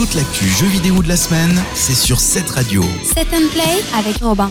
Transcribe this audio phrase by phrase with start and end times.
[0.00, 2.82] Toute l'actu jeux vidéo de la semaine, c'est sur cette radio.
[3.04, 4.50] Set and Play avec Robin.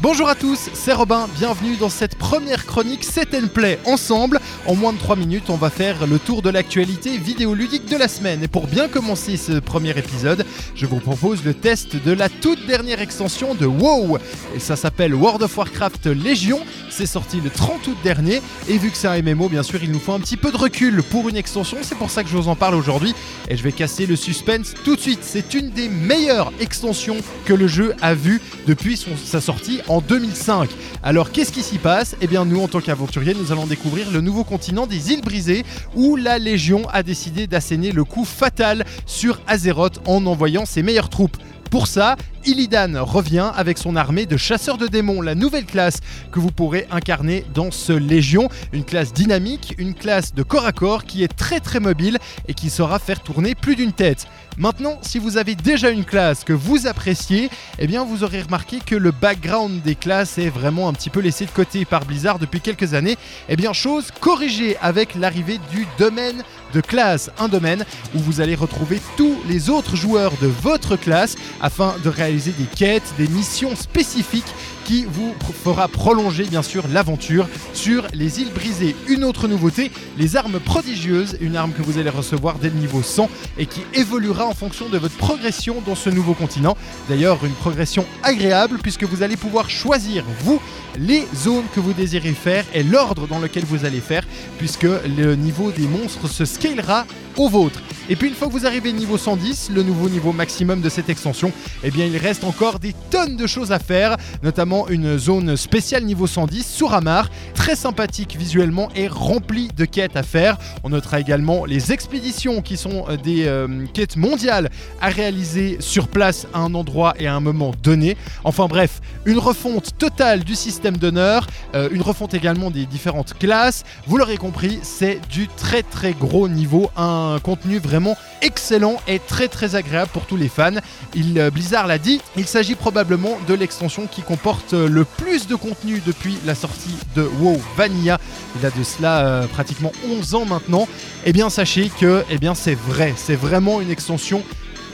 [0.00, 4.40] Bonjour à tous, c'est Robin, bienvenue dans cette première chronique Set and Play ensemble.
[4.66, 8.08] En moins de 3 minutes, on va faire le tour de l'actualité vidéoludique de la
[8.08, 8.42] semaine.
[8.42, 12.66] Et pour bien commencer ce premier épisode, je vous propose le test de la toute
[12.66, 14.18] dernière extension de WoW.
[14.56, 16.60] Et ça s'appelle World of Warcraft Légion.
[16.96, 18.40] C'est sorti le 30 août dernier.
[18.68, 20.56] Et vu que c'est un MMO, bien sûr, il nous faut un petit peu de
[20.56, 21.76] recul pour une extension.
[21.82, 23.14] C'est pour ça que je vous en parle aujourd'hui.
[23.50, 25.18] Et je vais casser le suspense tout de suite.
[25.20, 30.70] C'est une des meilleures extensions que le jeu a vu depuis sa sortie en 2005.
[31.02, 32.16] Alors qu'est-ce qui s'y passe?
[32.22, 35.66] Eh bien nous en tant qu'aventuriers nous allons découvrir le nouveau continent des îles brisées
[35.94, 41.10] où la Légion a décidé d'asséner le coup fatal sur Azeroth en envoyant ses meilleures
[41.10, 41.36] troupes.
[41.70, 45.98] Pour ça, Illidan revient avec son armée de chasseurs de démons, la nouvelle classe
[46.30, 50.72] que vous pourrez incarner dans ce Légion, une classe dynamique, une classe de corps à
[50.72, 54.26] corps qui est très très mobile et qui saura faire tourner plus d'une tête.
[54.58, 58.78] Maintenant, si vous avez déjà une classe que vous appréciez, eh bien vous aurez remarqué
[58.78, 62.38] que le background des classes est vraiment un petit peu laissé de côté par Blizzard
[62.38, 63.16] depuis quelques années.
[63.48, 68.54] Eh bien chose corrigée avec l'arrivée du domaine de classe, un domaine où vous allez
[68.54, 73.74] retrouver tous les autres joueurs de votre classe afin de réaliser des quêtes, des missions
[73.76, 74.44] spécifiques
[74.84, 78.94] qui vous fera prolonger bien sûr l'aventure sur les îles brisées.
[79.08, 83.02] Une autre nouveauté, les armes prodigieuses, une arme que vous allez recevoir dès le niveau
[83.02, 86.76] 100 et qui évoluera en fonction de votre progression dans ce nouveau continent.
[87.08, 90.60] D'ailleurs, une progression agréable puisque vous allez pouvoir choisir, vous,
[90.98, 94.24] les zones que vous désirez faire et l'ordre dans lequel vous allez faire
[94.58, 97.06] puisque le niveau des monstres se scalera
[97.44, 97.80] vôtre.
[98.08, 101.08] Et puis une fois que vous arrivez niveau 110, le nouveau niveau maximum de cette
[101.08, 105.56] extension, eh bien il reste encore des tonnes de choses à faire, notamment une zone
[105.56, 110.56] spéciale niveau 110, Suramar, très sympathique visuellement et remplie de quêtes à faire.
[110.84, 116.06] On notera également les expéditions qui sont euh, des euh, quêtes mondiales à réaliser sur
[116.06, 118.16] place à un endroit et à un moment donné.
[118.44, 123.82] Enfin bref, une refonte totale du système d'honneur, euh, une refonte également des différentes classes.
[124.06, 126.90] Vous l'aurez compris, c'est du très très gros niveau,
[127.34, 130.70] un contenu vraiment excellent et très très agréable pour tous les fans.
[131.14, 135.46] Il, euh, Blizzard l'a dit, il s'agit probablement de l'extension qui comporte euh, le plus
[135.46, 138.18] de contenu depuis la sortie de WoW Vanilla.
[138.58, 140.88] Il a de cela euh, pratiquement 11 ans maintenant.
[141.24, 144.42] Eh bien sachez que eh bien c'est vrai, c'est vraiment une extension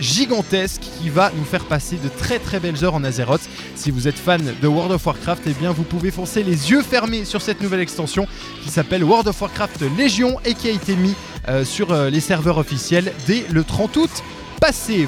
[0.00, 3.42] gigantesque qui va nous faire passer de très très belles heures en Azeroth.
[3.75, 6.82] Si vous êtes fan de World of Warcraft, eh bien vous pouvez foncer les yeux
[6.82, 8.26] fermés sur cette nouvelle extension
[8.62, 11.14] qui s'appelle World of Warcraft Légion et qui a été mis
[11.48, 14.10] euh, sur euh, les serveurs officiels dès le 30 août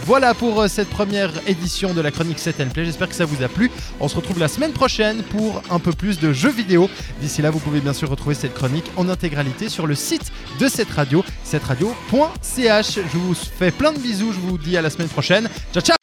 [0.05, 2.85] Voilà pour euh, cette première édition de la chronique Set and Play.
[2.85, 3.71] J'espère que ça vous a plu.
[4.01, 6.91] On se retrouve la semaine prochaine pour un peu plus de jeux vidéo.
[7.21, 10.67] D'ici là, vous pouvez bien sûr retrouver cette chronique en intégralité sur le site de
[10.67, 12.95] cette radio, cetteradio.ch.
[12.95, 14.33] Je vous fais plein de bisous.
[14.33, 15.49] Je vous dis à la semaine prochaine.
[15.73, 15.97] Ciao ciao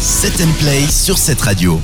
[0.00, 1.80] Set and Play sur cette radio.